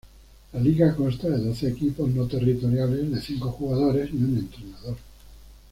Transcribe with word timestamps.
La 0.51 0.59
liga 0.59 0.95
consta 0.95 1.29
de 1.29 1.45
doce 1.45 1.67
equipos 1.67 2.09
no 2.09 2.25
territoriales 2.27 3.11
de 3.11 3.21
cinco 3.21 3.51
jugadores 3.51 4.09
y 4.11 4.15
un 4.17 4.35
entrenador. 4.39 4.97